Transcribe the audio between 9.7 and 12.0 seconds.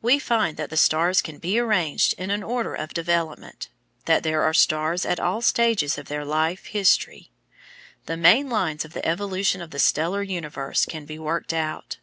the stellar universe can be worked out.